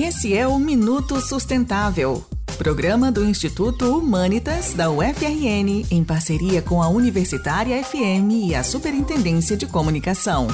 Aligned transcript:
Esse 0.00 0.32
é 0.32 0.46
o 0.46 0.60
Minuto 0.60 1.20
Sustentável, 1.20 2.24
programa 2.56 3.10
do 3.10 3.28
Instituto 3.28 3.98
Humanitas 3.98 4.72
da 4.72 4.88
UFRN, 4.88 5.84
em 5.90 6.04
parceria 6.04 6.62
com 6.62 6.80
a 6.80 6.88
Universitária 6.88 7.82
FM 7.82 8.30
e 8.46 8.54
a 8.54 8.62
Superintendência 8.62 9.56
de 9.56 9.66
Comunicação. 9.66 10.46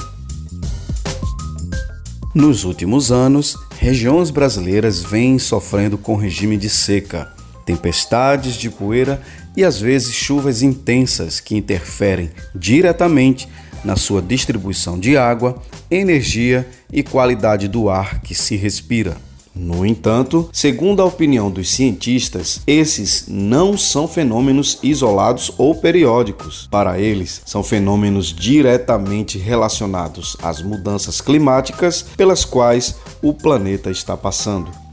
Nos 2.33 2.63
últimos 2.63 3.11
anos, 3.11 3.55
regiões 3.77 4.31
brasileiras 4.31 5.03
vêm 5.03 5.37
sofrendo 5.37 5.95
com 5.95 6.15
regime 6.15 6.57
de 6.57 6.67
seca, 6.67 7.31
tempestades 7.67 8.55
de 8.55 8.71
poeira 8.71 9.21
e 9.55 9.63
às 9.63 9.79
vezes 9.79 10.11
chuvas 10.11 10.63
intensas 10.63 11.39
que 11.39 11.55
interferem 11.55 12.31
diretamente 12.55 13.47
na 13.83 13.95
sua 13.95 14.23
distribuição 14.23 14.99
de 14.99 15.15
água, 15.15 15.61
energia 15.91 16.67
e 16.91 17.03
qualidade 17.03 17.67
do 17.67 17.91
ar 17.91 18.21
que 18.21 18.33
se 18.33 18.55
respira. 18.55 19.15
No 19.55 19.85
entanto, 19.85 20.49
segundo 20.51 21.01
a 21.01 21.05
opinião 21.05 21.49
dos 21.49 21.69
cientistas, 21.69 22.61
esses 22.67 23.25
não 23.27 23.77
são 23.77 24.07
fenômenos 24.07 24.77
isolados 24.83 25.51
ou 25.57 25.73
periódicos. 25.73 26.67
Para 26.69 26.99
eles, 26.99 27.41
são 27.45 27.63
fenômenos 27.63 28.33
diretamente 28.33 29.37
relacionados 29.37 30.35
às 30.43 30.61
mudanças 30.61 31.21
climáticas 31.21 32.05
pelas 32.17 32.43
quais 32.43 32.95
o 33.21 33.33
planeta 33.33 33.89
está 33.89 34.17
passando. 34.17 34.84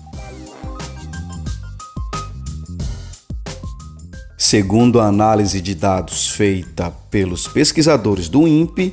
Segundo 4.44 4.98
a 4.98 5.06
análise 5.06 5.60
de 5.60 5.72
dados 5.72 6.28
feita 6.28 6.90
pelos 7.12 7.46
pesquisadores 7.46 8.28
do 8.28 8.48
INPE, 8.48 8.92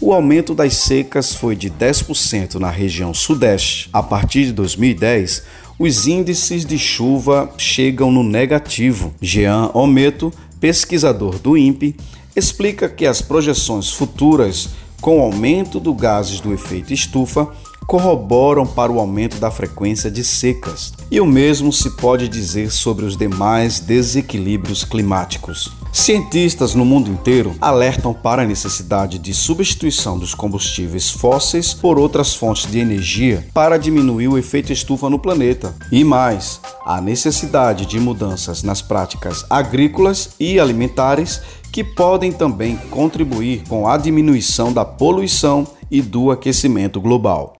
o 0.00 0.12
aumento 0.12 0.54
das 0.54 0.76
secas 0.76 1.34
foi 1.34 1.56
de 1.56 1.68
10% 1.68 2.60
na 2.60 2.70
região 2.70 3.12
Sudeste. 3.12 3.90
A 3.92 4.00
partir 4.04 4.44
de 4.44 4.52
2010, 4.52 5.42
os 5.80 6.06
índices 6.06 6.64
de 6.64 6.78
chuva 6.78 7.52
chegam 7.58 8.12
no 8.12 8.22
negativo. 8.22 9.12
Jean 9.20 9.68
Ometo, 9.74 10.32
pesquisador 10.60 11.40
do 11.40 11.58
INPE, 11.58 11.96
explica 12.36 12.88
que 12.88 13.04
as 13.04 13.20
projeções 13.20 13.90
futuras 13.90 14.70
com 15.00 15.18
o 15.18 15.22
aumento 15.22 15.78
do 15.78 15.94
gases 15.94 16.40
do 16.40 16.52
efeito 16.52 16.92
estufa 16.92 17.48
corroboram 17.86 18.66
para 18.66 18.90
o 18.90 18.98
aumento 18.98 19.38
da 19.38 19.50
frequência 19.50 20.10
de 20.10 20.24
secas. 20.24 20.92
E 21.10 21.20
o 21.20 21.26
mesmo 21.26 21.72
se 21.72 21.90
pode 21.90 22.28
dizer 22.28 22.70
sobre 22.70 23.04
os 23.04 23.16
demais 23.16 23.80
desequilíbrios 23.80 24.84
climáticos. 24.84 25.72
Cientistas 25.94 26.74
no 26.74 26.84
mundo 26.84 27.08
inteiro 27.08 27.54
alertam 27.60 28.12
para 28.12 28.42
a 28.42 28.44
necessidade 28.44 29.16
de 29.16 29.32
substituição 29.32 30.18
dos 30.18 30.34
combustíveis 30.34 31.08
fósseis 31.08 31.72
por 31.72 32.00
outras 32.00 32.34
fontes 32.34 32.68
de 32.68 32.80
energia 32.80 33.46
para 33.54 33.78
diminuir 33.78 34.26
o 34.26 34.36
efeito 34.36 34.72
estufa 34.72 35.08
no 35.08 35.20
planeta. 35.20 35.72
E 35.92 36.02
mais, 36.02 36.60
a 36.84 37.00
necessidade 37.00 37.86
de 37.86 38.00
mudanças 38.00 38.64
nas 38.64 38.82
práticas 38.82 39.46
agrícolas 39.48 40.30
e 40.40 40.58
alimentares 40.58 41.40
que 41.70 41.84
podem 41.84 42.32
também 42.32 42.76
contribuir 42.90 43.62
com 43.68 43.86
a 43.86 43.96
diminuição 43.96 44.72
da 44.72 44.84
poluição 44.84 45.64
e 45.88 46.02
do 46.02 46.32
aquecimento 46.32 47.00
global. 47.00 47.53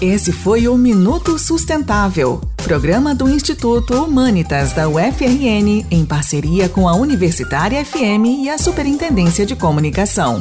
Esse 0.00 0.30
foi 0.30 0.68
o 0.68 0.78
Minuto 0.78 1.36
Sustentável, 1.40 2.40
programa 2.62 3.16
do 3.16 3.28
Instituto 3.28 4.04
Humanitas 4.04 4.72
da 4.72 4.88
UFRN, 4.88 5.84
em 5.90 6.06
parceria 6.06 6.68
com 6.68 6.88
a 6.88 6.94
Universitária 6.94 7.84
FM 7.84 8.44
e 8.44 8.48
a 8.48 8.56
Superintendência 8.56 9.44
de 9.44 9.56
Comunicação. 9.56 10.40